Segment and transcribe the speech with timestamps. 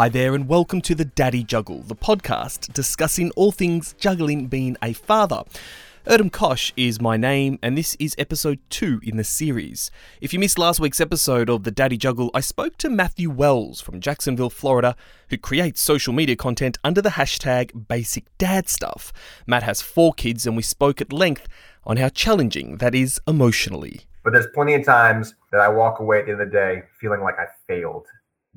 [0.00, 4.78] Hi there, and welcome to the Daddy Juggle, the podcast discussing all things juggling being
[4.82, 5.42] a father.
[6.06, 9.90] Erdem Kosh is my name, and this is episode 2 in the series.
[10.22, 13.82] If you missed last week's episode of the Daddy Juggle, I spoke to Matthew Wells
[13.82, 14.96] from Jacksonville, Florida,
[15.28, 19.12] who creates social media content under the hashtag Basic Dad Stuff.
[19.46, 21.46] Matt has four kids, and we spoke at length
[21.84, 24.00] on how challenging that is emotionally.
[24.24, 26.84] But there's plenty of times that I walk away at the end of the day
[26.98, 28.06] feeling like I failed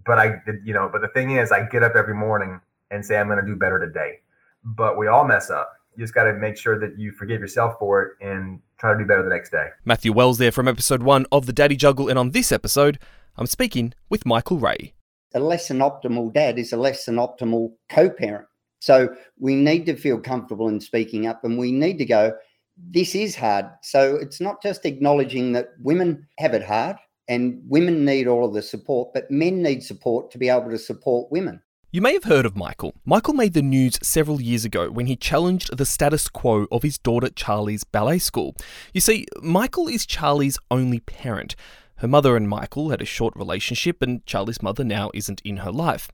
[0.05, 2.59] but I, you know, but the thing is, I get up every morning
[2.91, 4.19] and say I'm going to do better today.
[4.63, 5.71] But we all mess up.
[5.95, 8.99] You just got to make sure that you forgive yourself for it and try to
[8.99, 9.67] do better the next day.
[9.85, 12.99] Matthew Wells there from episode one of the Daddy Juggle, and on this episode,
[13.37, 14.93] I'm speaking with Michael Ray.
[15.35, 18.47] A less than optimal dad is a less than optimal co-parent.
[18.79, 22.33] So we need to feel comfortable in speaking up, and we need to go.
[22.75, 23.65] This is hard.
[23.81, 28.53] So it's not just acknowledging that women have it hard and women need all of
[28.53, 31.61] the support, but men need support to be able to support women.
[31.91, 32.95] You may have heard of Michael.
[33.05, 36.97] Michael made the news several years ago when he challenged the status quo of his
[36.97, 38.55] daughter Charlie's ballet school.
[38.93, 41.55] You see, Michael is Charlie's only parent.
[41.97, 45.71] Her mother and Michael had a short relationship, and Charlie's mother now isn't in her
[45.71, 46.09] life.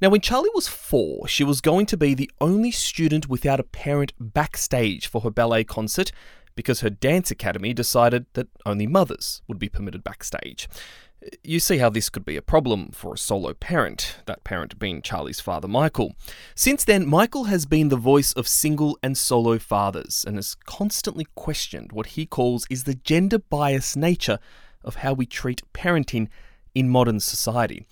[0.00, 3.64] Now, when Charlie was four, she was going to be the only student without a
[3.64, 6.10] parent backstage for her ballet concert,
[6.58, 10.68] because her dance academy decided that only mothers would be permitted backstage.
[11.44, 15.00] You see how this could be a problem for a solo parent, that parent being
[15.00, 16.16] Charlie's father, Michael.
[16.56, 21.28] Since then, Michael has been the voice of single and solo fathers and has constantly
[21.36, 24.40] questioned what he calls is the gender biased nature
[24.82, 26.26] of how we treat parenting
[26.74, 27.86] in modern society.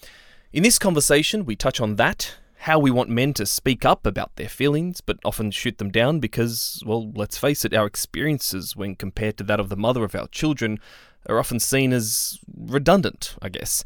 [0.53, 4.37] In this conversation, we touch on that how we want men to speak up about
[4.37, 8.95] their feelings, but often shoot them down because, well, let's face it, our experiences, when
[8.95, 10.79] compared to that of the mother of our children,
[11.29, 13.85] are often seen as redundant, I guess.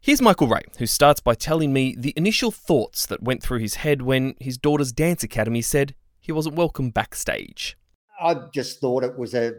[0.00, 3.76] Here's Michael Ray, who starts by telling me the initial thoughts that went through his
[3.76, 7.76] head when his daughter's dance academy said he wasn't welcome backstage.
[8.20, 9.52] I just thought it was a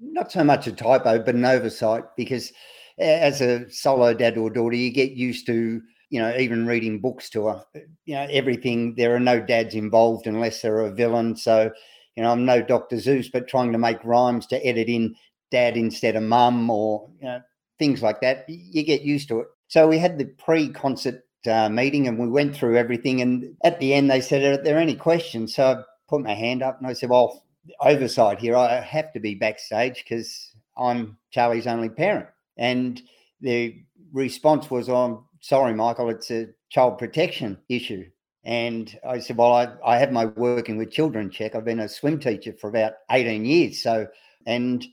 [0.00, 2.52] not so much a typo, but an oversight because
[2.98, 5.80] as a solo dad or daughter, you get used to
[6.10, 7.64] you know, even reading books to her,
[8.04, 8.94] you know, everything.
[8.96, 11.36] There are no dads involved unless they're a villain.
[11.36, 11.70] So,
[12.16, 12.96] you know, I'm no Dr.
[12.96, 15.14] Seuss, but trying to make rhymes to edit in
[15.50, 17.40] dad instead of mum or, you know,
[17.78, 18.44] things like that.
[18.48, 19.46] You get used to it.
[19.68, 23.20] So we had the pre-concert uh, meeting and we went through everything.
[23.20, 26.62] And at the end, they said, "Are there any questions?" So I put my hand
[26.62, 27.44] up and I said, "Well,
[27.80, 28.56] oversight here.
[28.56, 32.26] I have to be backstage because I'm Charlie's only parent."
[32.58, 33.00] And
[33.40, 33.76] the
[34.12, 38.04] response was, "I'm sorry, Michael, oh, it's a child protection issue.
[38.44, 41.54] And I said, well, I, I have my working with children check.
[41.54, 43.82] I've been a swim teacher for about 18 years.
[43.82, 44.06] So,
[44.46, 44.84] and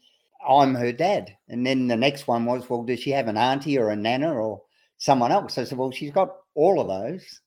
[0.47, 1.37] I'm her dad.
[1.47, 4.33] And then the next one was, well, does she have an auntie or a nana
[4.33, 4.63] or
[4.97, 5.57] someone else?
[5.57, 7.41] I said, well, she's got all of those,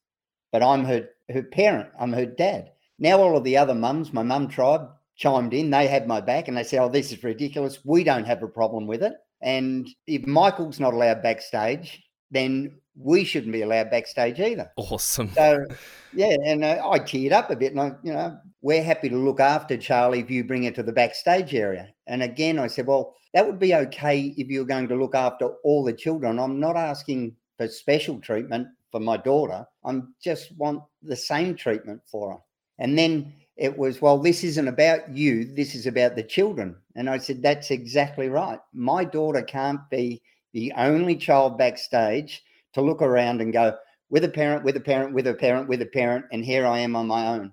[0.52, 1.90] but I'm her, her parent.
[1.98, 2.70] I'm her dad.
[2.98, 5.70] Now all of the other mums, my mum tribe, chimed in.
[5.70, 7.78] They had my back and they said, oh, this is ridiculous.
[7.84, 9.14] We don't have a problem with it.
[9.42, 14.70] And if Michael's not allowed backstage, then we shouldn't be allowed backstage either.
[14.76, 15.30] Awesome.
[15.34, 15.64] So,
[16.12, 19.16] yeah, and uh, I teared up a bit, and I, you know, we're happy to
[19.16, 21.88] look after Charlie if you bring her to the backstage area.
[22.06, 25.46] And again, I said, well, that would be okay if you're going to look after
[25.64, 26.38] all the children.
[26.38, 29.66] I'm not asking for special treatment for my daughter.
[29.84, 32.38] I just want the same treatment for her.
[32.78, 35.44] And then it was, well, this isn't about you.
[35.44, 36.76] This is about the children.
[36.96, 38.58] And I said, that's exactly right.
[38.72, 42.42] My daughter can't be the only child backstage
[42.74, 43.76] to look around and go,
[44.10, 46.80] with a parent, with a parent, with a parent, with a parent, and here I
[46.80, 47.52] am on my own.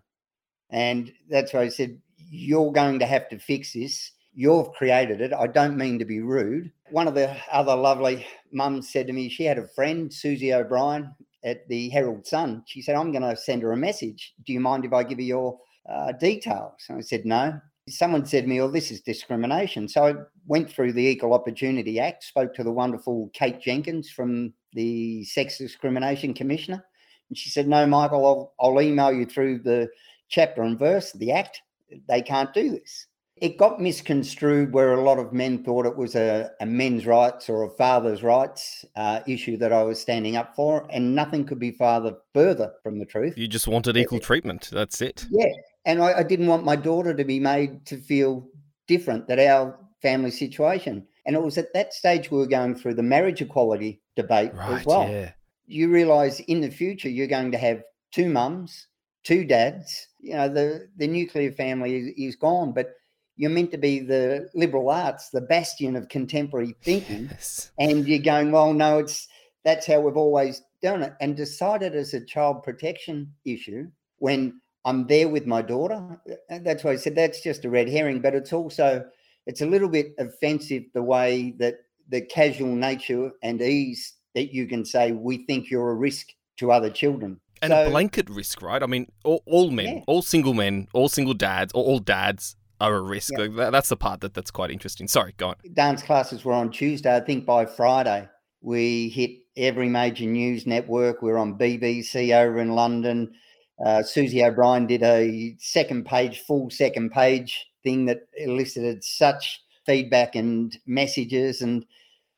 [0.70, 4.12] And that's why I said, You're going to have to fix this.
[4.34, 5.34] You've created it.
[5.34, 6.72] I don't mean to be rude.
[6.92, 11.16] One of the other lovely mums said to me, she had a friend, Susie O'Brien,
[11.44, 12.64] at the Herald Sun.
[12.68, 14.34] She said, I'm going to send her a message.
[14.46, 15.60] Do you mind if I give you your
[15.90, 16.74] uh, details?
[16.90, 17.60] And I said, No.
[17.88, 19.88] Someone said to me, Well, this is discrimination.
[19.88, 20.14] So I
[20.46, 25.58] went through the Equal Opportunity Act, spoke to the wonderful Kate Jenkins from the Sex
[25.58, 26.86] Discrimination Commissioner.
[27.30, 29.90] And she said, No, Michael, I'll, I'll email you through the
[30.30, 31.62] chapter and verse, of the act.
[32.08, 33.08] They can't do this.
[33.38, 37.50] It got misconstrued where a lot of men thought it was a, a men's rights
[37.50, 41.60] or a father's rights uh, issue that I was standing up for, and nothing could
[41.60, 43.38] be farther further from the truth.
[43.38, 44.70] You just wanted equal treatment.
[44.72, 45.28] That's it.
[45.30, 45.46] Yeah.
[45.88, 48.48] And I, I didn't want my daughter to be made to feel
[48.88, 51.08] different, that our family situation.
[51.26, 54.80] And it was at that stage we were going through the marriage equality debate right,
[54.80, 55.10] as well.
[55.10, 55.32] Yeah.
[55.66, 57.82] You realize in the future you're going to have
[58.12, 58.88] two mums,
[59.24, 60.08] two dads.
[60.20, 62.94] You know, the, the nuclear family is, is gone, but
[63.38, 67.30] you're meant to be the liberal arts, the bastion of contemporary thinking.
[67.32, 67.72] Yes.
[67.80, 69.28] And you're going, well, no, it's
[69.64, 73.88] that's how we've always done it and decided as a child protection issue
[74.20, 76.18] when I'm there with my daughter.
[76.50, 79.04] That's why I said that's just a red herring, but it's also
[79.46, 81.76] it's a little bit offensive the way that
[82.08, 86.28] the casual nature and ease that you can say we think you're a risk
[86.60, 87.42] to other children.
[87.62, 88.82] And so, a blanket risk, right?
[88.82, 90.04] I mean, all, all men, yeah.
[90.08, 93.34] all single men, all single dads, or all dads are a risk.
[93.34, 93.48] Yeah.
[93.48, 95.10] Like, that's the part that that's quite interesting.
[95.10, 95.56] Sorry, go on.
[95.74, 97.14] Dance classes were on Tuesday.
[97.14, 98.30] I think by Friday
[98.62, 101.22] we hit every major news network.
[101.22, 103.34] We're on BBC over in London.
[103.84, 110.36] Uh, Susie O'Brien did a second page, full second page thing that elicited such feedback
[110.36, 111.86] and messages and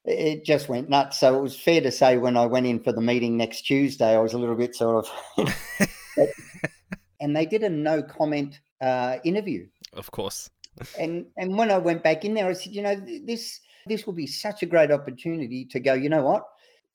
[0.06, 1.20] it just went nuts.
[1.20, 4.16] So it was fair to say when I went in for the meeting next Tuesday,
[4.16, 5.08] I was a little bit sort
[5.38, 5.88] of.
[7.22, 9.68] and they did a no comment uh, interview.
[9.94, 10.50] Of course.
[10.98, 12.96] and and when I went back in there, I said, you know,
[13.26, 15.94] this this will be such a great opportunity to go.
[15.94, 16.44] You know what?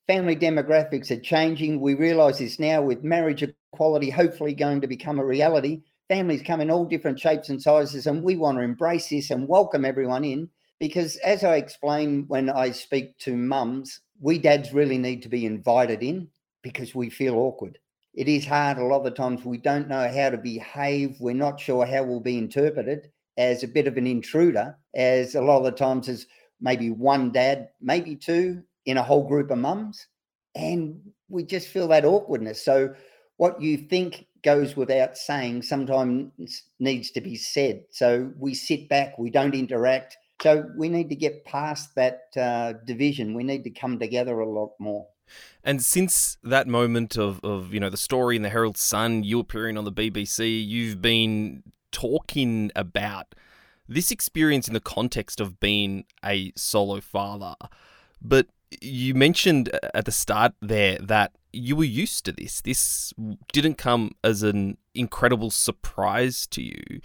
[0.07, 1.81] Family demographics are changing.
[1.81, 3.43] We realise this now with marriage
[3.73, 5.81] equality, hopefully going to become a reality.
[6.09, 9.47] Families come in all different shapes and sizes, and we want to embrace this and
[9.47, 10.47] welcome everyone in
[10.79, 15.47] because as I explain when I speak to mums, we dads really need to be
[15.47, 16.27] invited in
[16.61, 17.79] because we feel awkward.
[18.13, 21.17] It is hard a lot of the times we don't know how to behave.
[21.19, 25.41] We're not sure how we'll be interpreted as a bit of an intruder, as a
[25.41, 26.27] lot of the times as
[26.61, 30.07] maybe one dad, maybe two in a whole group of mums.
[30.55, 32.63] And we just feel that awkwardness.
[32.63, 32.93] So
[33.37, 37.83] what you think goes without saying sometimes needs to be said.
[37.89, 42.73] So we sit back, we don't interact, so we need to get past that uh,
[42.85, 43.33] division.
[43.33, 45.07] We need to come together a lot more.
[45.63, 49.39] And since that moment of, of you know the story in the Herald Sun, you
[49.39, 53.33] appearing on the BBC, you've been talking about
[53.87, 57.55] this experience in the context of being a solo father.
[58.21, 58.47] But
[58.81, 62.61] you mentioned at the start there that you were used to this.
[62.61, 63.13] This
[63.53, 67.01] didn't come as an incredible surprise to you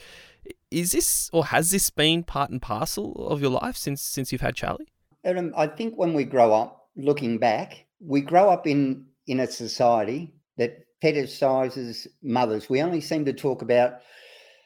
[0.71, 4.41] is this or has this been part and parcel of your life since since you've
[4.41, 4.89] had Charlie?
[5.25, 9.47] Adam, I think when we grow up, looking back, we grow up in in a
[9.47, 12.69] society that fetishizes mothers.
[12.69, 14.01] We only seem to talk about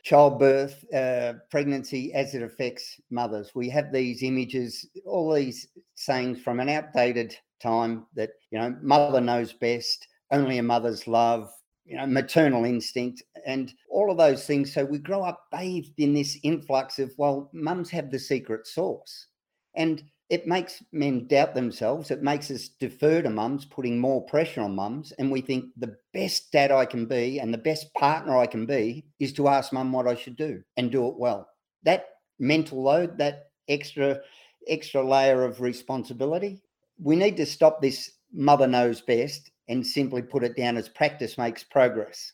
[0.04, 3.52] childbirth, uh, pregnancy as it affects mothers.
[3.54, 9.20] We have these images, all these sayings from an outdated time that you know, mother
[9.20, 11.50] knows best, only a mother's love,
[11.86, 14.72] you know, maternal instinct and all of those things.
[14.72, 19.28] So we grow up bathed in this influx of, well, mums have the secret sauce.
[19.74, 20.02] And
[20.34, 22.10] it makes men doubt themselves.
[22.10, 25.12] It makes us defer to mums, putting more pressure on mums.
[25.12, 28.66] And we think the best dad I can be and the best partner I can
[28.66, 31.48] be is to ask mum what I should do and do it well.
[31.84, 32.06] That
[32.40, 34.18] mental load, that extra
[34.66, 36.64] extra layer of responsibility,
[36.98, 41.38] we need to stop this mother knows best and simply put it down as practice
[41.38, 42.32] makes progress.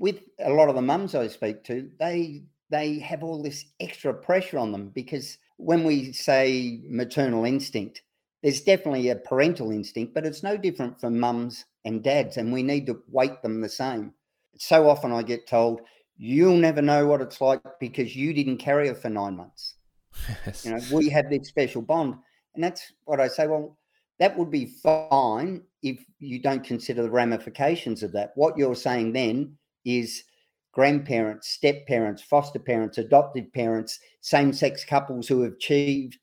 [0.00, 4.12] With a lot of the mums I speak to, they they have all this extra
[4.12, 8.02] pressure on them because when we say maternal instinct,
[8.42, 12.62] there's definitely a parental instinct, but it's no different for mums and dads, and we
[12.62, 14.12] need to weight them the same.
[14.58, 15.80] So often I get told,
[16.16, 19.74] you'll never know what it's like because you didn't carry her for nine months.
[20.46, 20.64] Yes.
[20.64, 22.14] You know, we have this special bond.
[22.54, 23.46] And that's what I say.
[23.46, 23.76] Well,
[24.18, 28.32] that would be fine if you don't consider the ramifications of that.
[28.34, 30.24] What you're saying then is
[30.76, 36.18] grandparents, step parents, foster parents, adopted parents, same sex couples who have achieved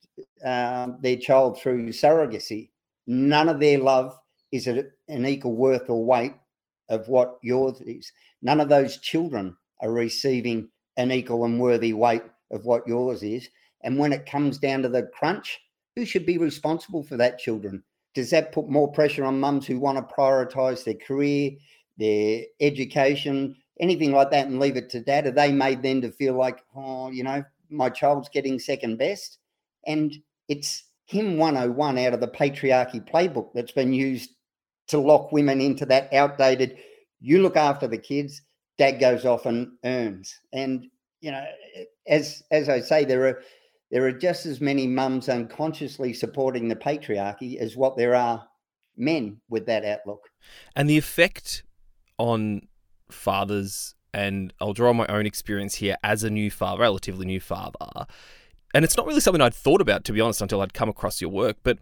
[0.45, 2.69] um, their child through surrogacy,
[3.07, 4.15] none of their love
[4.51, 6.35] is an equal worth or weight
[6.89, 8.11] of what yours is.
[8.43, 13.49] None of those children are receiving an equal and worthy weight of what yours is.
[13.81, 15.59] And when it comes down to the crunch,
[15.95, 17.83] who should be responsible for that children?
[18.13, 21.53] Does that put more pressure on mums who want to prioritize their career,
[21.97, 25.27] their education, anything like that, and leave it to dad?
[25.27, 29.39] Are they made then to feel like, oh, you know, my child's getting second best?
[29.85, 30.15] And
[30.47, 34.31] it's him 101 out of the patriarchy playbook that's been used
[34.87, 36.77] to lock women into that outdated,
[37.19, 38.41] you look after the kids,
[38.77, 40.39] dad goes off and earns.
[40.51, 40.87] And,
[41.21, 41.45] you know,
[42.07, 43.41] as as I say, there are
[43.91, 48.45] there are just as many mums unconsciously supporting the patriarchy as what there are
[48.97, 50.29] men with that outlook.
[50.75, 51.63] And the effect
[52.17, 52.67] on
[53.13, 57.39] fathers, and I'll draw on my own experience here as a new father, relatively new
[57.39, 58.05] father.
[58.73, 61.21] And it's not really something I'd thought about, to be honest, until I'd come across
[61.21, 61.57] your work.
[61.63, 61.79] But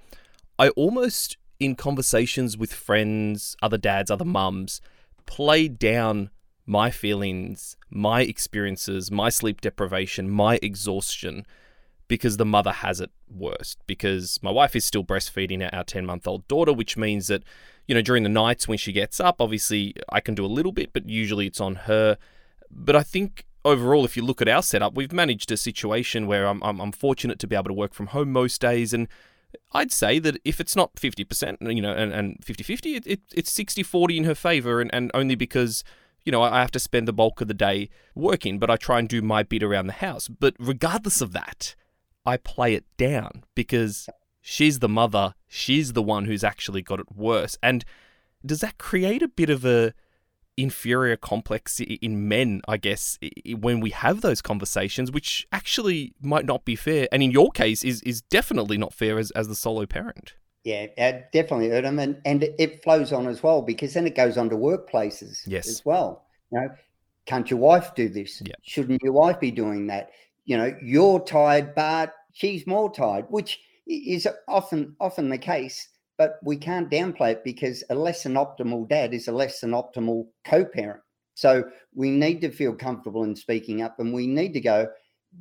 [0.60, 4.82] I almost, in conversations with friends, other dads, other mums,
[5.26, 6.30] played down
[6.66, 11.46] my feelings, my experiences, my sleep deprivation, my exhaustion
[12.12, 13.80] because the mother has it worst.
[13.88, 17.42] Because my wife is still breastfeeding our 10 month old daughter, which means that,
[17.92, 20.72] you know, during the nights when she gets up, obviously I can do a little
[20.72, 22.18] bit, but usually it's on her.
[22.70, 26.48] But I think overall, if you look at our setup, we've managed a situation where
[26.48, 28.94] I'm, I'm, I'm fortunate to be able to work from home most days.
[28.94, 29.10] And
[29.74, 33.54] I'd say that if it's not 50%, you know, and, and 50-50, it, it, it's
[33.54, 35.84] 60-40 in her favor and, and only because,
[36.24, 39.00] you know, I have to spend the bulk of the day working, but I try
[39.00, 40.30] and do my bit around the house.
[40.30, 41.76] But regardless of that,
[42.26, 44.08] I play it down because
[44.42, 47.58] she's the mother, she's the one who's actually got it worse.
[47.64, 47.86] And
[48.46, 49.94] does that create a bit of a
[50.58, 53.18] inferior complex in men, I guess,
[53.60, 57.84] when we have those conversations, which actually might not be fair, and in your case
[57.84, 60.34] is is definitely not fair as, as the solo parent.
[60.64, 64.38] Yeah, uh, definitely, Erdem, and and it flows on as well because then it goes
[64.38, 65.68] on to workplaces yes.
[65.68, 66.26] as well.
[66.52, 66.68] You know,
[67.26, 68.42] can't your wife do this?
[68.46, 68.54] Yeah.
[68.62, 70.12] Shouldn't your wife be doing that?
[70.46, 73.60] You know, you're tired, but she's more tired, which
[73.94, 75.88] is often often the case
[76.22, 79.72] but we can't downplay it because a less than optimal dad is a less than
[79.72, 81.02] optimal co-parent.
[81.34, 81.64] So
[81.96, 84.88] we need to feel comfortable in speaking up and we need to go,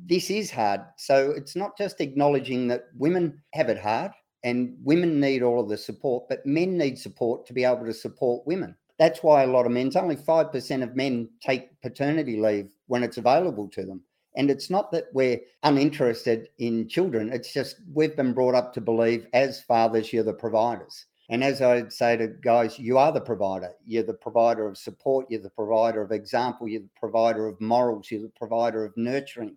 [0.07, 0.81] this is hard.
[0.97, 4.11] So it's not just acknowledging that women have it hard
[4.43, 7.93] and women need all of the support, but men need support to be able to
[7.93, 8.75] support women.
[8.97, 13.17] That's why a lot of men's only 5% of men take paternity leave when it's
[13.17, 14.01] available to them.
[14.35, 18.81] And it's not that we're uninterested in children, it's just we've been brought up to
[18.81, 21.05] believe as fathers, you're the providers.
[21.29, 23.71] And as I'd say to guys, you are the provider.
[23.85, 28.11] You're the provider of support, you're the provider of example, you're the provider of morals,
[28.11, 29.55] you're the provider of nurturing.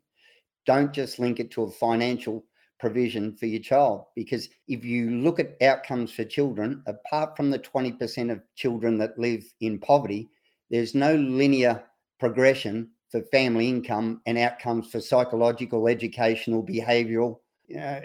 [0.67, 2.45] Don't just link it to a financial
[2.79, 4.05] provision for your child.
[4.15, 9.19] Because if you look at outcomes for children, apart from the 20% of children that
[9.19, 10.29] live in poverty,
[10.71, 11.83] there's no linear
[12.21, 17.39] progression for family income and outcomes for psychological, educational, behavioural
[17.81, 18.01] uh,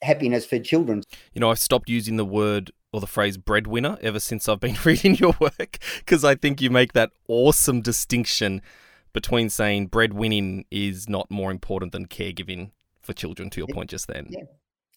[0.00, 1.02] happiness for children.
[1.34, 4.78] You know, I've stopped using the word or the phrase breadwinner ever since I've been
[4.86, 8.62] reading your work because I think you make that awesome distinction
[9.12, 12.70] between saying breadwinning is not more important than caregiving
[13.02, 14.28] for children, to your point just then.
[14.30, 14.44] Yeah.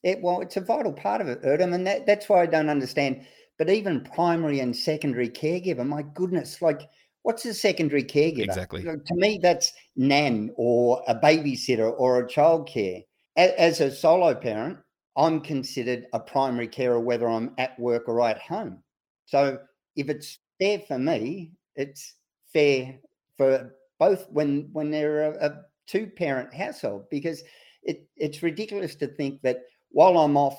[0.01, 2.69] It, well, it's a vital part of it, Erdem, and that, that's why I don't
[2.69, 3.25] understand.
[3.57, 6.89] But even primary and secondary caregiver, my goodness, like
[7.27, 8.45] What's a secondary caregiver?
[8.45, 8.83] Exactly.
[8.83, 13.03] To me, that's nan or a babysitter or a childcare.
[13.35, 14.77] As a solo parent,
[15.17, 18.81] I'm considered a primary carer whether I'm at work or at home.
[19.25, 19.59] So
[19.97, 22.13] if it's fair for me, it's
[22.53, 22.97] fair
[23.37, 27.43] for both when when they're a, a two parent household because
[27.83, 30.57] it, it's ridiculous to think that while I'm off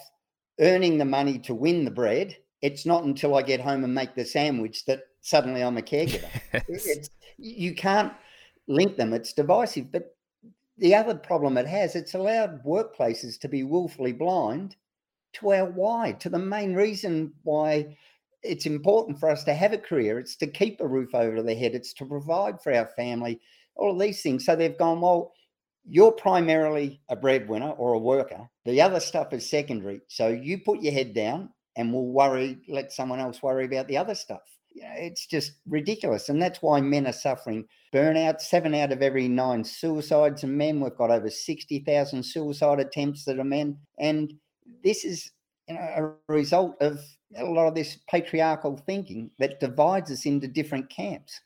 [0.60, 4.14] earning the money to win the bread, it's not until I get home and make
[4.14, 6.28] the sandwich that suddenly I'm a caregiver.
[6.68, 6.87] yes.
[6.87, 8.12] It's, you can't
[8.66, 9.12] link them.
[9.12, 9.92] It's divisive.
[9.92, 10.16] But
[10.78, 14.76] the other problem it has, it's allowed workplaces to be willfully blind
[15.35, 17.97] to our why, to the main reason why
[18.42, 20.18] it's important for us to have a career.
[20.18, 21.75] It's to keep a roof over their head.
[21.75, 23.40] It's to provide for our family,
[23.76, 24.47] all of these things.
[24.47, 25.32] So they've gone, well,
[25.85, 28.49] you're primarily a breadwinner or a worker.
[28.64, 30.00] The other stuff is secondary.
[30.08, 33.97] So you put your head down and we'll worry, let someone else worry about the
[33.97, 34.42] other stuff
[34.82, 36.28] it's just ridiculous.
[36.28, 38.40] And that's why men are suffering burnout.
[38.40, 40.80] Seven out of every nine suicides are men.
[40.80, 43.78] We've got over 60,000 suicide attempts that are men.
[43.99, 44.35] And
[44.85, 45.30] this is
[45.68, 47.00] you know, a result of
[47.37, 51.40] a lot of this patriarchal thinking that divides us into different camps.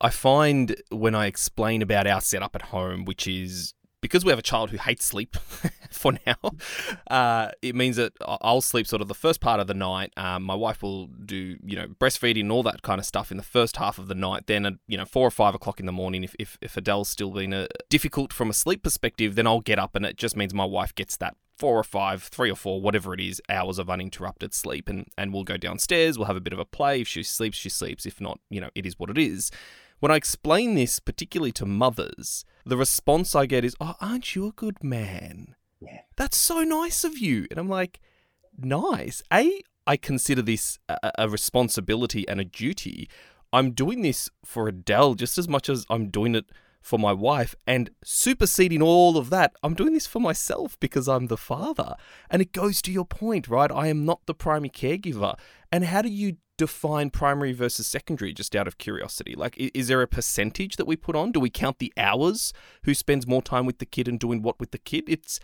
[0.00, 4.38] I find when I explain about our setup at home, which is because we have
[4.38, 5.36] a child who hates sleep
[5.90, 6.36] for now,
[7.10, 10.12] uh, it means that I'll sleep sort of the first part of the night.
[10.18, 13.38] Um, my wife will do, you know, breastfeeding and all that kind of stuff in
[13.38, 14.46] the first half of the night.
[14.46, 17.08] Then, at, you know, four or five o'clock in the morning, if, if, if Adele's
[17.08, 20.16] still being a, uh, difficult from a sleep perspective, then I'll get up and it
[20.18, 23.40] just means my wife gets that four or five, three or four, whatever it is,
[23.48, 24.88] hours of uninterrupted sleep.
[24.88, 27.02] And, and we'll go downstairs, we'll have a bit of a play.
[27.02, 28.04] If she sleeps, she sleeps.
[28.04, 29.52] If not, you know, it is what it is.
[30.02, 34.48] When I explain this, particularly to mothers, the response I get is, Oh, aren't you
[34.48, 35.54] a good man?
[35.80, 36.00] Yeah.
[36.16, 37.46] That's so nice of you.
[37.52, 38.00] And I'm like,
[38.58, 39.22] Nice.
[39.32, 43.08] A, I consider this a, a responsibility and a duty.
[43.52, 46.46] I'm doing this for Adele just as much as I'm doing it
[46.80, 51.28] for my wife and superseding all of that, I'm doing this for myself because I'm
[51.28, 51.94] the father.
[52.28, 53.70] And it goes to your point, right?
[53.70, 55.38] I am not the primary caregiver.
[55.70, 59.34] And how do you define primary versus secondary just out of curiosity?
[59.34, 61.32] Like, is there a percentage that we put on?
[61.32, 62.52] Do we count the hours
[62.84, 65.04] who spends more time with the kid and doing what with the kid?
[65.08, 65.40] It's,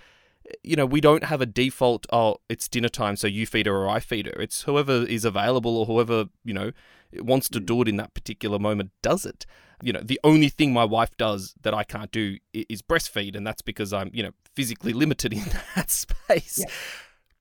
[0.62, 3.76] you know, we don't have a default, oh, it's dinner time, so you feed her
[3.76, 4.40] or I feed her.
[4.40, 6.70] It's whoever is available or whoever, you know,
[7.12, 7.66] wants to mm.
[7.66, 9.44] do it in that particular moment does it.
[9.82, 13.44] you know, the only thing my wife does that I can't do is breastfeed, and
[13.44, 16.60] that's because I'm, you know, physically limited in that space.
[16.60, 16.72] Yeah.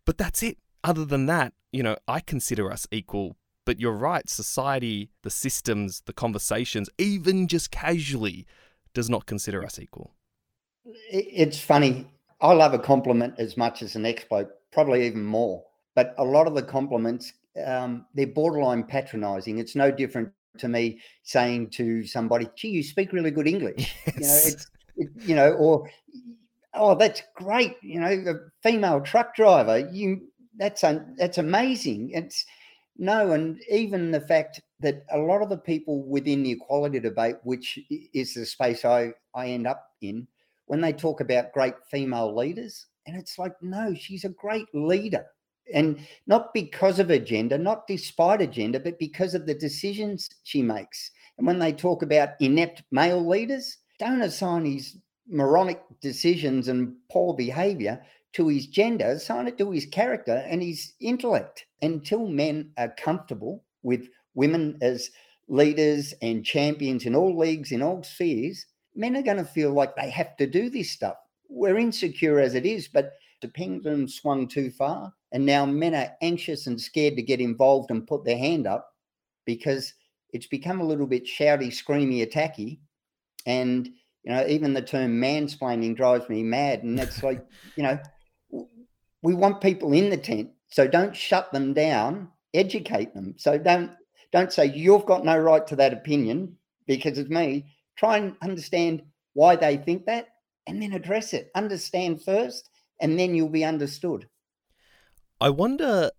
[0.05, 0.57] But that's it.
[0.83, 3.35] Other than that, you know, I consider us equal.
[3.67, 8.45] But you're right, society, the systems, the conversations, even just casually,
[8.93, 10.13] does not consider us equal.
[11.11, 12.07] It's funny.
[12.39, 15.65] I love a compliment as much as an exploit, probably even more.
[15.95, 17.33] But a lot of the compliments,
[17.65, 19.57] um, they're borderline patronizing.
[19.57, 24.65] It's no different to me saying to somebody, "Gee, you speak really good English." Yes.
[24.95, 25.89] You know, it's it, you know, or
[26.73, 27.75] oh, that's great.
[27.81, 29.77] You know, a female truck driver.
[29.91, 30.21] You
[30.57, 32.11] that's un, that's amazing.
[32.13, 32.45] It's
[32.97, 37.35] no, and even the fact that a lot of the people within the equality debate,
[37.43, 37.79] which
[38.13, 40.27] is the space I I end up in,
[40.65, 45.25] when they talk about great female leaders, and it's like, no, she's a great leader
[45.73, 50.29] and not because of her gender, not despite her gender, but because of the decisions
[50.43, 51.11] she makes.
[51.37, 54.97] And when they talk about inept male leaders, don't assign his
[55.29, 58.01] moronic decisions and poor behavior
[58.37, 61.65] to his gender, assign it to his character and his intellect.
[61.81, 65.09] Until men are comfortable with women as
[65.47, 68.65] leaders and champions in all leagues, in all spheres,
[68.95, 71.15] men are going to feel like they have to do this stuff.
[71.49, 75.13] We're insecure as it is, but the pendulum swung too far.
[75.31, 78.87] And now men are anxious and scared to get involved and put their hand up
[79.45, 79.93] because
[80.31, 82.79] it's become a little bit shouty, screamy, attacky.
[83.45, 83.87] And,
[84.23, 86.83] you know, even the term mansplaining drives me mad.
[86.83, 87.99] And that's like, you know,
[89.21, 90.51] we want people in the tent.
[90.69, 93.35] So don't shut them down, educate them.
[93.37, 93.91] So don't
[94.31, 97.65] don't say you've got no right to that opinion because it's me.
[97.95, 100.27] Try and understand why they think that
[100.67, 101.49] and then address it.
[101.55, 102.69] Understand first
[102.99, 104.27] and then you'll be understood.
[105.39, 106.11] I wonder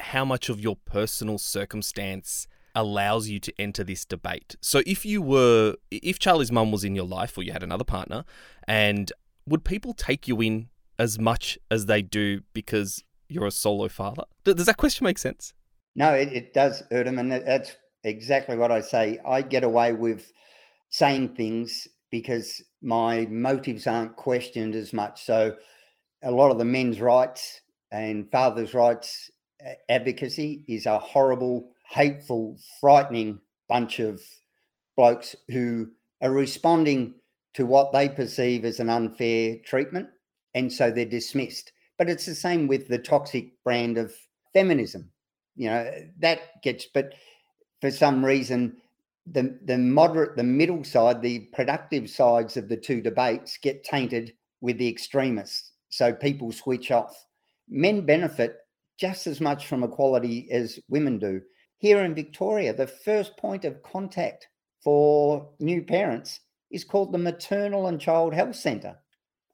[0.00, 4.56] how much of your personal circumstance allows you to enter this debate.
[4.60, 7.84] So if you were if Charlie's mum was in your life or you had another
[7.84, 8.24] partner
[8.66, 9.12] and
[9.46, 14.24] would people take you in as much as they do because you're a solo father?
[14.44, 15.52] Does that question make sense?
[15.96, 19.18] No, it, it does, Erdem, and that's exactly what I say.
[19.26, 20.32] I get away with
[20.90, 25.24] saying things because my motives aren't questioned as much.
[25.24, 25.56] So
[26.22, 29.30] a lot of the men's rights and fathers' rights
[29.88, 34.20] advocacy is a horrible, hateful, frightening bunch of
[34.96, 35.88] blokes who
[36.20, 37.14] are responding
[37.54, 40.08] to what they perceive as an unfair treatment.
[40.54, 41.72] And so they're dismissed.
[41.98, 44.14] But it's the same with the toxic brand of
[44.52, 45.10] feminism.
[45.56, 47.14] You know, that gets, but
[47.80, 48.76] for some reason,
[49.26, 54.34] the, the moderate, the middle side, the productive sides of the two debates get tainted
[54.60, 55.72] with the extremists.
[55.88, 57.24] So people switch off
[57.68, 58.58] men benefit
[58.98, 61.40] just as much from equality as women do.
[61.78, 64.48] Here in Victoria, the first point of contact
[64.82, 66.40] for new parents
[66.70, 68.96] is called the Maternal and Child Health Centre.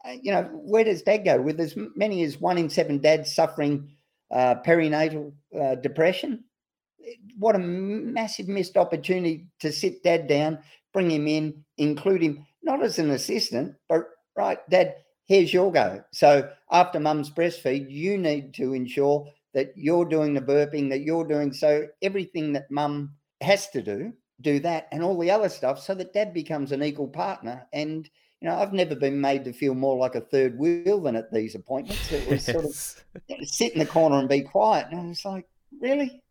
[0.04, 1.40] Uh, you know, where does dad go?
[1.40, 3.90] With as many as one in seven dads suffering
[4.30, 6.44] uh, perinatal uh, depression,
[7.38, 10.58] what a massive missed opportunity to sit dad down,
[10.92, 14.04] bring him in, include him not as an assistant, but
[14.36, 16.02] right, dad, here's your go.
[16.12, 21.26] So after mum's breastfeed, you need to ensure that you're doing the burping, that you're
[21.26, 25.82] doing so everything that mum has to do, do that and all the other stuff
[25.82, 27.66] so that dad becomes an equal partner.
[27.72, 28.08] And
[28.40, 31.32] you know, I've never been made to feel more like a third wheel than at
[31.32, 32.10] these appointments.
[32.10, 32.54] It was yes.
[32.54, 34.86] sort of sit in the corner and be quiet.
[34.90, 35.46] And I was like,
[35.80, 36.22] really?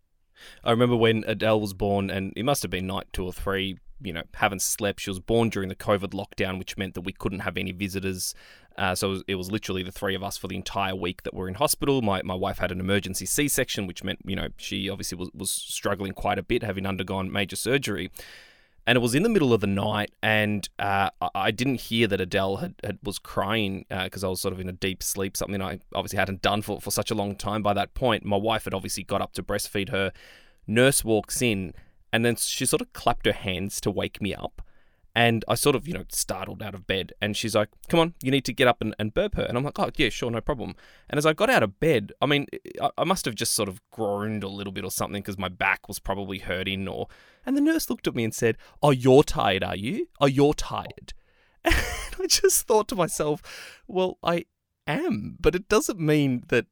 [0.63, 3.77] I remember when Adele was born, and it must have been night two or three,
[4.01, 5.01] you know, haven't slept.
[5.01, 8.33] She was born during the COVID lockdown, which meant that we couldn't have any visitors.
[8.77, 11.23] Uh, so it was, it was, literally the three of us for the entire week
[11.23, 12.01] that were in hospital.
[12.01, 15.29] My, my wife had an emergency C section, which meant, you know, she obviously was,
[15.33, 18.09] was struggling quite a bit, having undergone major surgery.
[18.89, 22.19] And it was in the middle of the night, and uh, I didn't hear that
[22.19, 25.37] Adele had, had was crying because uh, I was sort of in a deep sleep,
[25.37, 28.25] something I obviously hadn't done for, for such a long time by that point.
[28.25, 30.11] My wife had obviously got up to breastfeed her.
[30.65, 31.75] Nurse walks in
[32.11, 34.63] and then she sort of clapped her hands to wake me up.
[35.15, 37.13] And I sort of, you know, startled out of bed.
[37.21, 39.43] And she's like, come on, you need to get up and, and burp her.
[39.43, 40.75] And I'm like, oh, yeah, sure, no problem.
[41.09, 42.45] And as I got out of bed, I mean,
[42.81, 45.49] I, I must have just sort of groaned a little bit or something because my
[45.49, 46.87] back was probably hurting.
[46.87, 47.07] Or
[47.45, 50.07] And the nurse looked at me and said, oh, you're tired, are you?
[50.19, 51.13] Oh, you're tired.
[51.65, 51.75] And
[52.21, 54.45] I just thought to myself, well, I
[54.87, 55.37] am.
[55.39, 56.65] But it doesn't mean that,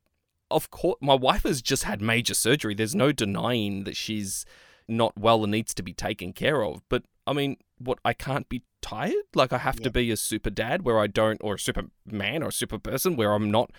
[0.51, 2.73] of course, my wife has just had major surgery.
[2.73, 4.45] There's no denying that she's
[4.87, 6.81] not well and needs to be taken care of.
[6.89, 9.25] But I mean, what I can't be tired?
[9.33, 9.85] Like I have yeah.
[9.85, 12.79] to be a super dad where I don't, or a super man or a super
[12.79, 13.71] person where I'm not,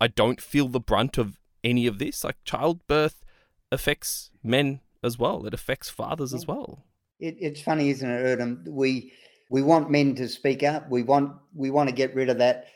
[0.00, 2.24] I don't feel the brunt of any of this.
[2.24, 3.24] Like childbirth
[3.70, 5.46] affects men as well.
[5.46, 6.36] It affects fathers yeah.
[6.38, 6.84] as well.
[7.18, 8.66] It, it's funny, isn't it, Erdem?
[8.68, 9.12] We
[9.50, 10.88] we want men to speak up.
[10.88, 12.66] We want we want to get rid of that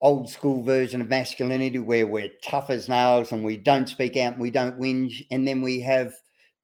[0.00, 4.32] old school version of masculinity where we're tough as nails and we don't speak out
[4.32, 6.14] and we don't whinge, and then we have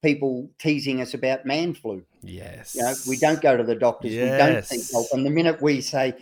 [0.07, 2.01] people teasing us about man flu.
[2.23, 2.75] Yes.
[2.75, 4.13] You know, we don't go to the doctors.
[4.13, 4.71] Yes.
[4.71, 5.07] We don't.
[5.11, 6.13] And the minute we say,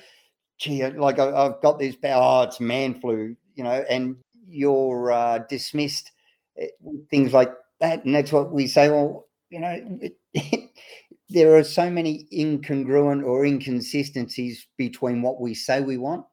[0.57, 4.15] gee, like I, have got this, oh, it's man flu, you know, and
[4.47, 6.11] you're uh, dismissed,
[6.57, 6.67] eh,
[7.11, 8.03] things like that.
[8.05, 10.17] And that's what we say, well, you know, it,
[11.29, 16.25] there are so many incongruent or inconsistencies between what we say we want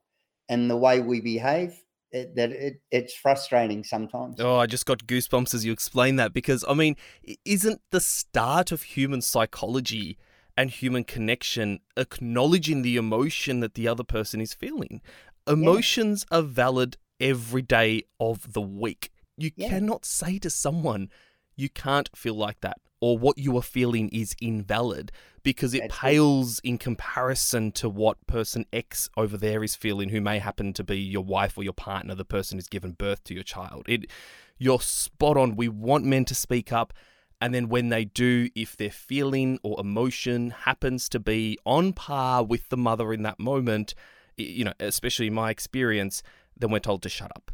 [0.48, 1.81] and the way we behave
[2.12, 4.40] it, that it, it's frustrating sometimes.
[4.40, 6.96] Oh, I just got goosebumps as you explain that because I mean,
[7.44, 10.18] isn't the start of human psychology
[10.56, 15.00] and human connection acknowledging the emotion that the other person is feeling?
[15.46, 16.38] Emotions yeah.
[16.38, 19.10] are valid every day of the week.
[19.36, 19.70] You yeah.
[19.70, 21.08] cannot say to someone,
[21.56, 25.10] you can't feel like that or what you are feeling is invalid
[25.42, 30.20] because it That's pales in comparison to what person X over there is feeling, who
[30.20, 33.34] may happen to be your wife or your partner, the person who's given birth to
[33.34, 33.86] your child.
[33.88, 34.06] It,
[34.56, 35.56] you're spot on.
[35.56, 36.92] We want men to speak up.
[37.40, 42.44] And then when they do, if their feeling or emotion happens to be on par
[42.44, 43.96] with the mother in that moment,
[44.36, 46.22] you know, especially in my experience,
[46.56, 47.50] then we're told to shut up.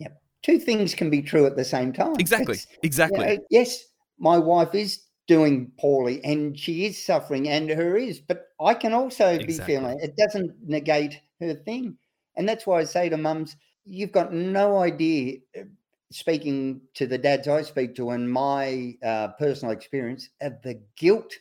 [0.00, 0.20] Yep.
[0.42, 2.16] Two things can be true at the same time.
[2.18, 2.54] Exactly.
[2.54, 3.20] It's, exactly.
[3.20, 3.84] You know, yes,
[4.20, 8.92] my wife is doing poorly and she is suffering and her is but i can
[8.92, 9.46] also exactly.
[9.46, 11.96] be feeling it doesn't negate her thing
[12.36, 15.62] and that's why i say to mums you've got no idea uh,
[16.10, 21.32] speaking to the dads i speak to and my uh, personal experience of the guilt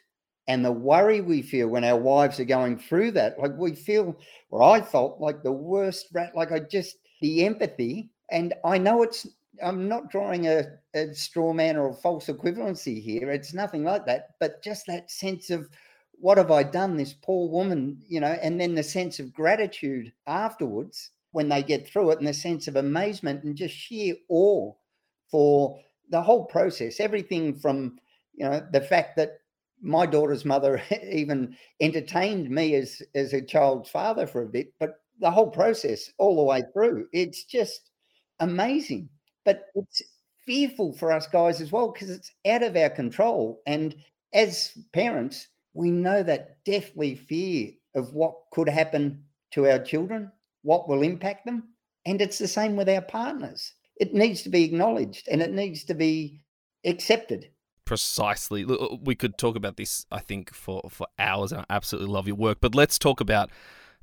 [0.47, 4.15] and the worry we feel when our wives are going through that like we feel
[4.51, 9.01] or i felt like the worst rat like i just the empathy and i know
[9.01, 9.25] it's
[9.63, 13.31] I'm not drawing a, a straw man or a false equivalency here.
[13.31, 14.35] It's nothing like that.
[14.39, 15.69] But just that sense of
[16.13, 20.11] what have I done, this poor woman, you know, and then the sense of gratitude
[20.27, 24.73] afterwards when they get through it and the sense of amazement and just sheer awe
[25.29, 26.99] for the whole process.
[26.99, 27.97] Everything from,
[28.33, 29.39] you know, the fact that
[29.81, 34.95] my daughter's mother even entertained me as as a child's father for a bit, but
[35.19, 37.07] the whole process all the way through.
[37.13, 37.91] It's just
[38.39, 39.09] amazing
[39.45, 40.01] but it's
[40.45, 43.61] fearful for us guys as well because it's out of our control.
[43.67, 43.95] And
[44.33, 50.31] as parents, we know that deathly fear of what could happen to our children,
[50.63, 51.69] what will impact them.
[52.05, 53.73] And it's the same with our partners.
[53.97, 56.41] It needs to be acknowledged and it needs to be
[56.85, 57.49] accepted.
[57.85, 58.65] Precisely.
[58.65, 61.51] We could talk about this, I think, for, for hours.
[61.51, 62.59] And I absolutely love your work.
[62.61, 63.49] But let's talk about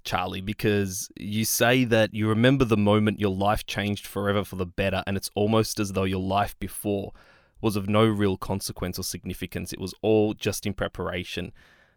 [0.07, 4.65] Charlie, because you say that you remember the moment your life changed forever for the
[4.65, 7.13] better, and it's almost as though your life before
[7.61, 9.73] was of no real consequence or significance.
[9.73, 11.53] It was all just in preparation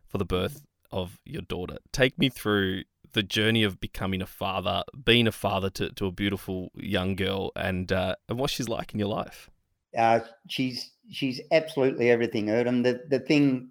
[0.08, 1.78] for the birth of your daughter.
[1.92, 6.12] Take me through the journey of becoming a father, being a father to, to a
[6.12, 9.50] beautiful young girl, and uh, and what she's like in your life.
[9.98, 12.84] Uh, she's she's absolutely everything, Erdem.
[12.84, 13.70] The the thing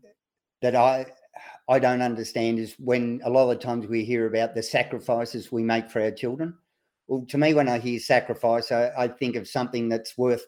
[0.62, 1.07] that I
[1.68, 5.62] I don't understand is when a lot of times we hear about the sacrifices we
[5.62, 6.54] make for our children.
[7.09, 10.46] Well, to me, when I hear sacrifice, I, I think of something that's worth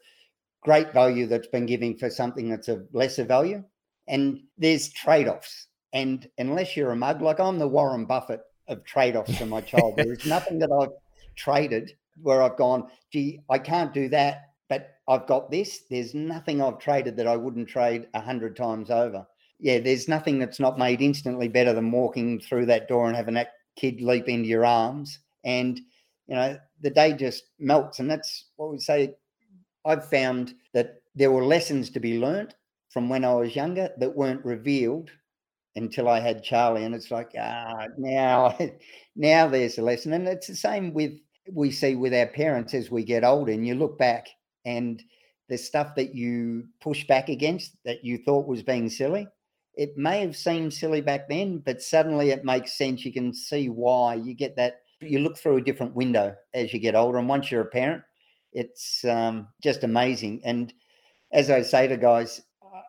[0.63, 3.63] great value that's been giving for something that's of lesser value.
[4.09, 5.69] And there's trade offs.
[5.93, 9.61] And unless you're a mug, like I'm the Warren Buffett of trade offs for my
[9.61, 10.97] child, there's nothing that I've
[11.37, 15.81] traded where I've gone, gee, I can't do that, but I've got this.
[15.91, 19.27] There's nothing I've traded that I wouldn't trade a hundred times over
[19.61, 23.35] yeah, there's nothing that's not made instantly better than walking through that door and having
[23.35, 25.19] that kid leap into your arms.
[25.45, 25.79] And,
[26.27, 27.99] you know, the day just melts.
[27.99, 29.15] And that's what we say.
[29.85, 32.55] I've found that there were lessons to be learnt
[32.91, 35.11] from when I was younger that weren't revealed
[35.77, 36.85] until I had Charlie.
[36.85, 38.57] And it's like, ah, now,
[39.17, 40.15] now there's a lesson.
[40.15, 41.13] And it's the same with
[41.53, 44.29] we see with our parents as we get older and you look back
[44.65, 45.03] and
[45.49, 49.27] the stuff that you push back against that you thought was being silly
[49.75, 53.05] it may have seemed silly back then, but suddenly it makes sense.
[53.05, 54.15] You can see why.
[54.15, 54.83] You get that.
[55.01, 58.03] You look through a different window as you get older, and once you're a parent,
[58.53, 60.43] it's um, just amazing.
[60.45, 60.73] And
[61.33, 62.43] as I say to guys,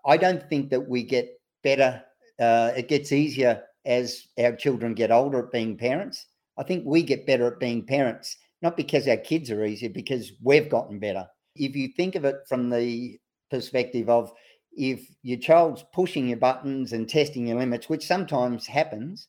[0.05, 2.03] I don't think that we get better.
[2.39, 6.25] Uh, it gets easier as our children get older at being parents.
[6.57, 10.33] I think we get better at being parents, not because our kids are easier, because
[10.43, 11.27] we've gotten better.
[11.55, 14.31] If you think of it from the perspective of
[14.75, 19.27] if your child's pushing your buttons and testing your limits, which sometimes happens,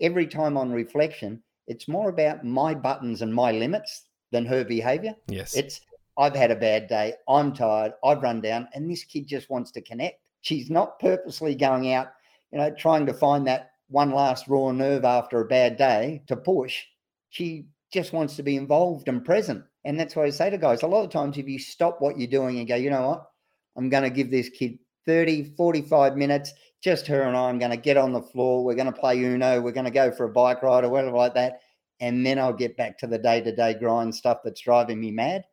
[0.00, 5.14] every time on reflection, it's more about my buttons and my limits than her behavior.
[5.28, 5.54] Yes.
[5.54, 5.80] It's
[6.18, 9.70] I've had a bad day, I'm tired, I've run down, and this kid just wants
[9.72, 10.20] to connect.
[10.42, 12.08] She's not purposely going out
[12.52, 16.36] you know, trying to find that one last raw nerve after a bad day to
[16.36, 16.82] push.
[17.30, 19.64] She just wants to be involved and present.
[19.84, 22.18] And that's why I say to guys, a lot of times if you stop what
[22.18, 23.30] you're doing and go, you know what,
[23.76, 26.52] I'm going to give this kid 30, 45 minutes,
[26.82, 28.64] just her and I, I'm going to get on the floor.
[28.64, 29.60] We're going to play Uno.
[29.60, 31.60] We're going to go for a bike ride or whatever like that.
[32.00, 35.10] And then I'll get back to the day to day grind stuff that's driving me
[35.10, 35.44] mad.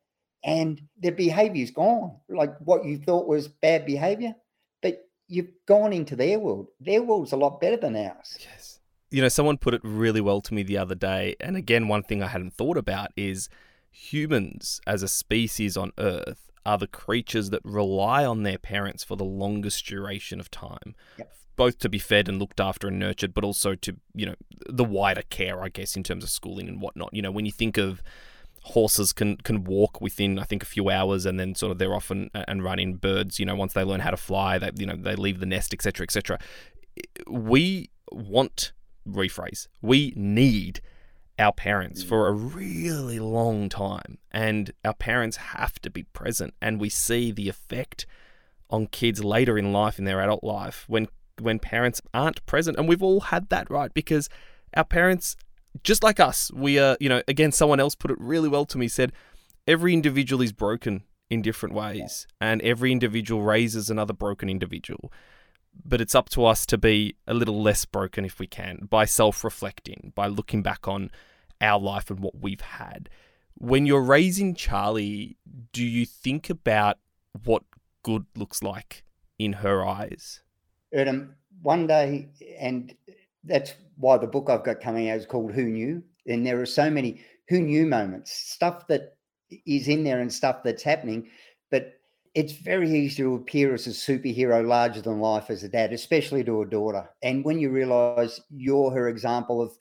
[0.43, 2.17] And their behavior's gone.
[2.29, 4.33] Like what you thought was bad behavior,
[4.81, 6.67] but you've gone into their world.
[6.79, 8.37] Their world's a lot better than ours.
[8.39, 8.79] Yes.
[9.09, 11.35] You know, someone put it really well to me the other day.
[11.39, 13.49] And again, one thing I hadn't thought about is
[13.89, 19.15] humans as a species on Earth are the creatures that rely on their parents for
[19.15, 20.95] the longest duration of time.
[21.17, 21.33] Yep.
[21.55, 24.35] Both to be fed and looked after and nurtured, but also to, you know,
[24.67, 27.13] the wider care, I guess, in terms of schooling and whatnot.
[27.13, 28.03] You know, when you think of
[28.63, 31.95] horses can can walk within I think a few hours and then sort of they're
[31.95, 34.71] off and, and run in birds you know once they learn how to fly they
[34.75, 36.37] you know they leave the nest etc etc
[37.29, 38.73] we want
[39.07, 40.81] rephrase we need
[41.39, 42.07] our parents mm.
[42.07, 47.31] for a really long time and our parents have to be present and we see
[47.31, 48.05] the effect
[48.69, 51.07] on kids later in life in their adult life when
[51.39, 53.93] when parents aren't present and we've all had that right?
[53.93, 54.29] Because
[54.75, 55.35] our parents
[55.83, 58.77] just like us we are you know again someone else put it really well to
[58.77, 59.11] me said
[59.67, 65.11] every individual is broken in different ways and every individual raises another broken individual
[65.85, 69.05] but it's up to us to be a little less broken if we can by
[69.05, 71.11] self reflecting, by looking back on
[71.61, 73.09] our life and what we've had.
[73.55, 75.37] When you're raising Charlie,
[75.73, 76.99] do you think about
[77.43, 77.63] what
[78.03, 79.03] good looks like
[79.39, 80.41] in her eyes?
[80.93, 82.95] Erdem, one day, and
[83.43, 86.03] that's why the book I've got coming out is called Who Knew?
[86.27, 89.15] And there are so many who knew moments, stuff that
[89.65, 91.29] is in there and stuff that's happening.
[91.71, 91.96] But
[92.37, 96.43] it's very easy to appear as a superhero larger than life as a dad, especially
[96.43, 97.09] to a daughter.
[97.23, 99.75] And when you realize you're her example of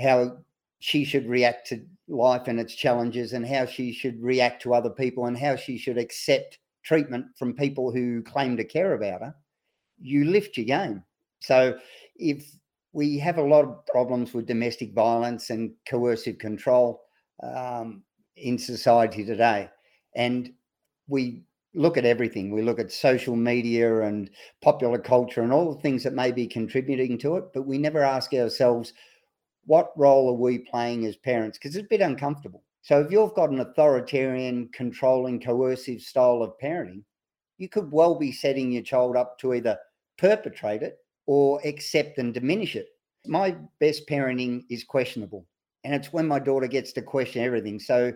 [0.00, 0.38] how
[0.80, 4.90] she should react to life and its challenges and how she should react to other
[4.90, 9.32] people and how she should accept treatment from people who claim to care about her,
[10.00, 11.04] you lift your game.
[11.38, 11.78] So
[12.16, 12.50] if
[12.92, 17.02] we have a lot of problems with domestic violence and coercive control
[17.44, 18.02] um,
[18.34, 19.70] in society today,
[20.16, 20.52] and
[21.06, 22.50] we look at everything.
[22.50, 24.30] We look at social media and
[24.60, 28.02] popular culture and all the things that may be contributing to it, but we never
[28.02, 28.92] ask ourselves,
[29.64, 31.58] what role are we playing as parents?
[31.58, 32.62] Because it's a bit uncomfortable.
[32.82, 37.04] So if you've got an authoritarian, controlling, coercive style of parenting,
[37.58, 39.78] you could well be setting your child up to either
[40.18, 42.88] perpetrate it or accept and diminish it.
[43.26, 45.46] My best parenting is questionable.
[45.84, 47.78] And it's when my daughter gets to question everything.
[47.78, 48.12] So,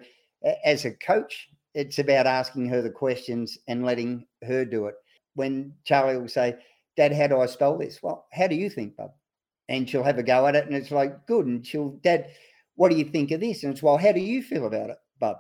[0.65, 4.95] as a coach, it's about asking her the questions and letting her do it.
[5.35, 6.57] When Charlie will say,
[6.97, 8.03] Dad, how do I spell this?
[8.03, 9.11] Well, how do you think, bub?
[9.69, 10.65] And she'll have a go at it.
[10.65, 11.45] And it's like, good.
[11.45, 12.31] And she'll, Dad,
[12.77, 13.63] what do you think of this?
[13.63, 15.37] And it's, well, how do you feel about it, bub?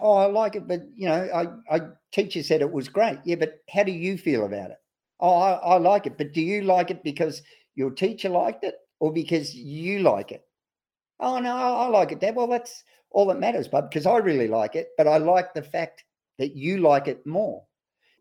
[0.00, 1.80] Oh, I like it, but you know, I, I
[2.12, 3.18] teacher said it was great.
[3.24, 4.78] Yeah, but how do you feel about it?
[5.20, 7.42] Oh, I, I like it, but do you like it because
[7.74, 10.42] your teacher liked it or because you like it?
[11.20, 12.34] Oh no, I like it, Dad.
[12.34, 15.62] Well, that's all that matters, bud, because I really like it, but I like the
[15.62, 16.04] fact
[16.38, 17.64] that you like it more.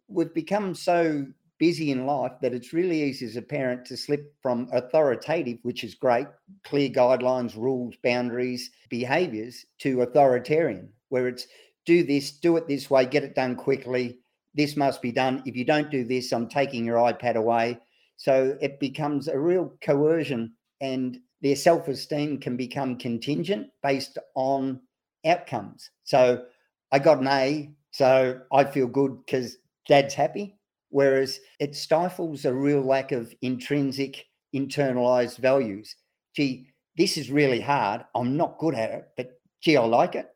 [0.07, 1.25] We've become so
[1.57, 5.83] busy in life that it's really easy as a parent to slip from authoritative, which
[5.83, 6.27] is great,
[6.63, 11.47] clear guidelines, rules, boundaries, behaviors, to authoritarian, where it's
[11.85, 14.19] do this, do it this way, get it done quickly.
[14.53, 15.43] This must be done.
[15.45, 17.79] If you don't do this, I'm taking your iPad away.
[18.17, 24.81] So it becomes a real coercion and their self esteem can become contingent based on
[25.25, 25.89] outcomes.
[26.03, 26.45] So
[26.91, 30.57] I got an A, so I feel good because dad's happy.
[30.89, 35.95] Whereas it stifles a real lack of intrinsic internalized values.
[36.35, 36.67] Gee,
[36.97, 38.05] this is really hard.
[38.15, 40.27] I'm not good at it, but gee, I like it.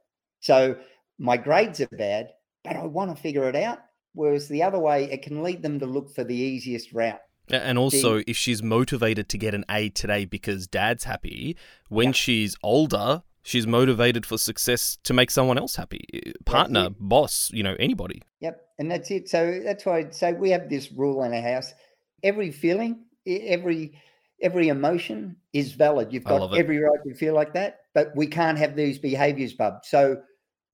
[0.42, 0.76] So
[1.18, 2.30] my grades are bad,
[2.64, 3.80] but I want to figure it out.
[4.14, 7.22] Whereas the other way, it can lead them to look for the easiest route.
[7.50, 11.58] And also, the, if she's motivated to get an A today because dad's happy,
[11.88, 12.14] when yeah.
[12.14, 17.64] she's older, she's motivated for success to make someone else happy eh, partner boss you
[17.64, 18.22] know anybody.
[18.40, 19.30] Yep and that's it.
[19.30, 21.74] So that's why i'd say we have this rule in our house
[22.24, 24.00] every feeling every
[24.42, 26.14] every emotion is valid.
[26.14, 29.80] You've got every right to feel like that but we can't have these behaviors bub.
[29.84, 30.22] So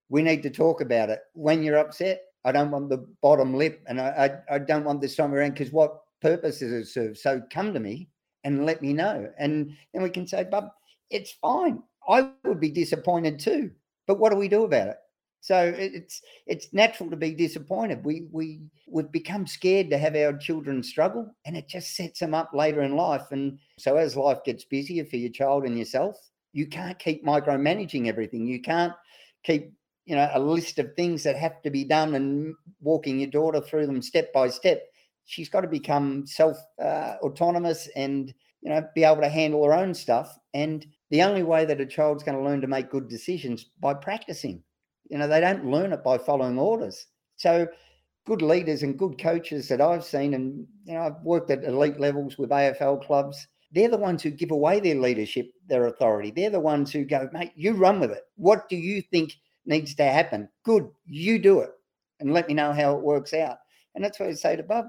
[0.09, 1.19] we need to talk about it.
[1.33, 5.01] When you're upset i don't want the bottom lip and i i, I don't want
[5.01, 8.09] this time around because what purpose does it serve so come to me
[8.43, 10.69] and let me know and then we can say bub
[11.09, 13.71] it's fine I would be disappointed too.
[14.07, 14.97] But what do we do about it?
[15.41, 18.03] So it's it's natural to be disappointed.
[18.03, 22.33] We we we've become scared to have our children struggle, and it just sets them
[22.33, 23.31] up later in life.
[23.31, 26.17] And so as life gets busier for your child and yourself,
[26.53, 28.47] you can't keep micromanaging everything.
[28.47, 28.93] You can't
[29.43, 29.71] keep
[30.05, 33.61] you know a list of things that have to be done and walking your daughter
[33.61, 34.81] through them step by step.
[35.25, 39.73] She's got to become self uh, autonomous and you know be able to handle her
[39.73, 40.37] own stuff.
[40.53, 43.93] And the only way that a child's going to learn to make good decisions by
[43.93, 44.63] practicing
[45.09, 47.07] you know, they don't learn it by following orders.
[47.35, 47.67] So
[48.25, 51.99] good leaders and good coaches that I've seen, and you know, I've worked at elite
[51.99, 53.47] levels with AFL clubs.
[53.71, 56.31] They're the ones who give away their leadership, their authority.
[56.31, 58.23] They're the ones who go, mate, you run with it.
[58.35, 59.33] What do you think
[59.65, 60.49] needs to happen?
[60.63, 61.71] Good, you do it,
[62.19, 63.57] and let me know how it works out.
[63.95, 64.87] And that's what I say to Bob.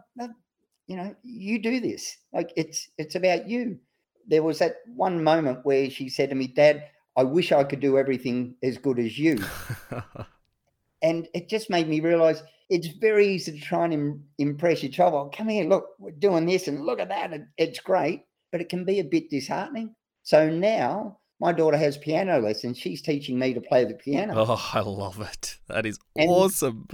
[0.87, 2.17] You know, you do this.
[2.33, 3.79] Like it's it's about you.
[4.29, 6.85] There was that one moment where she said to me, Dad,
[7.17, 9.39] I wish I could do everything as good as you.
[11.03, 14.93] and it just made me realize it's very easy to try and Im- impress your
[14.93, 15.15] child.
[15.15, 17.33] Well, come here, look, we're doing this and look at that.
[17.57, 19.95] It's great, but it can be a bit disheartening.
[20.25, 22.79] So now my daughter has piano lessons.
[22.79, 24.35] She's teaching me to play the piano.
[24.37, 25.57] Oh, I love it.
[25.69, 26.89] That is and, awesome.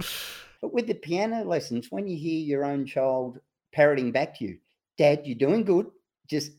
[0.63, 3.37] But with the piano lessons, when you hear your own child
[3.73, 4.59] parroting back to you,
[4.97, 5.87] Dad, you're doing good.
[6.29, 6.53] Just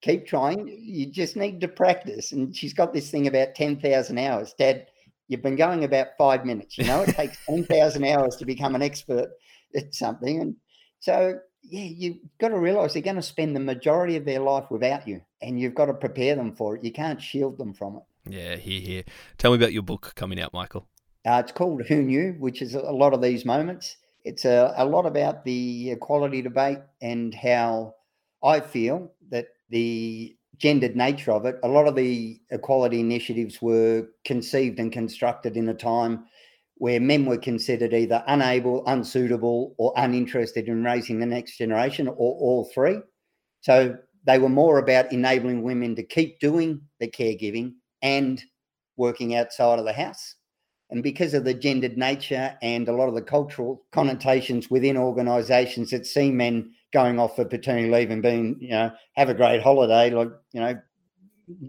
[0.00, 0.66] keep trying.
[0.66, 2.32] You just need to practice.
[2.32, 4.54] And she's got this thing about 10,000 hours.
[4.58, 4.86] Dad,
[5.28, 6.78] you've been going about five minutes.
[6.78, 9.28] You know, it takes 10,000 hours to become an expert
[9.76, 10.40] at something.
[10.40, 10.56] And
[11.00, 14.70] so, yeah, you've got to realize they're going to spend the majority of their life
[14.70, 15.20] without you.
[15.42, 16.82] And you've got to prepare them for it.
[16.82, 18.02] You can't shield them from it.
[18.34, 19.02] Yeah, here, here.
[19.36, 20.88] Tell me about your book coming out, Michael.
[21.26, 23.96] Uh, it's called Who Knew, which is a lot of these moments.
[24.24, 27.94] It's a, a lot about the equality debate and how
[28.42, 34.06] I feel that the gendered nature of it, a lot of the equality initiatives were
[34.24, 36.24] conceived and constructed in a time
[36.76, 42.14] where men were considered either unable, unsuitable, or uninterested in raising the next generation, or
[42.16, 42.96] all three.
[43.60, 48.42] So they were more about enabling women to keep doing the caregiving and
[48.96, 50.36] working outside of the house.
[50.90, 55.90] And because of the gendered nature and a lot of the cultural connotations within organisations
[55.90, 59.62] that see men going off for paternity leave and being, you know, have a great
[59.62, 60.10] holiday.
[60.10, 60.80] Like, you know,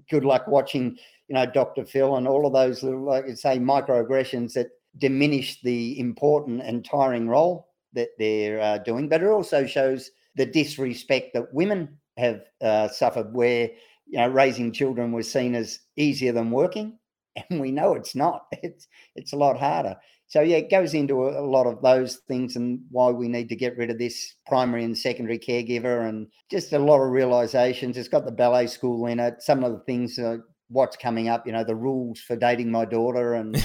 [0.10, 1.86] good luck watching, you know, Dr.
[1.86, 6.84] Phil and all of those little, like you say, microaggressions that diminish the important and
[6.84, 9.08] tiring role that they're uh, doing.
[9.08, 13.70] But it also shows the disrespect that women have uh, suffered, where
[14.08, 16.98] you know raising children was seen as easier than working,
[17.50, 18.46] and we know it's not.
[18.64, 19.98] It's it's a lot harder
[20.32, 23.50] so yeah, it goes into a, a, lot of those things and why we need
[23.50, 27.98] to get rid of this primary and secondary caregiver and just a lot of realizations.
[27.98, 29.42] It's got the ballet school in it.
[29.42, 30.38] Some of the things, uh,
[30.70, 33.58] what's coming up, you know, the rules for dating my daughter and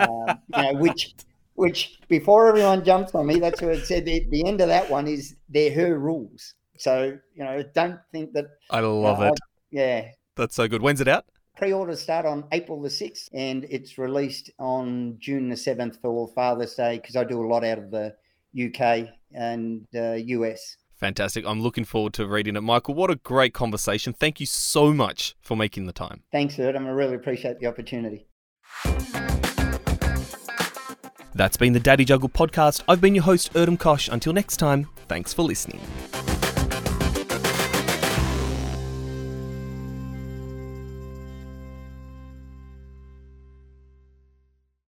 [0.00, 1.14] uh, you know which
[1.54, 4.04] which before everyone jumps on me, that's what it said.
[4.04, 6.54] The, the end of that one is they're her rules.
[6.78, 8.46] So you know, don't think that.
[8.70, 9.38] I love uh, it.
[9.70, 10.82] yeah, that's so good.
[10.82, 11.26] When's it out?
[11.56, 16.74] Pre-orders start on April the 6th and it's released on June the 7th for Father's
[16.74, 18.14] Day because I do a lot out of the
[18.54, 20.76] UK and uh, US.
[20.96, 21.46] Fantastic.
[21.46, 22.60] I'm looking forward to reading it.
[22.60, 24.12] Michael, what a great conversation.
[24.12, 26.22] Thank you so much for making the time.
[26.30, 26.86] Thanks, Erdem.
[26.86, 28.26] I really appreciate the opportunity.
[31.34, 32.82] That's been the Daddy Juggle podcast.
[32.88, 34.08] I've been your host, Erdem Kosh.
[34.08, 35.80] Until next time, thanks for listening.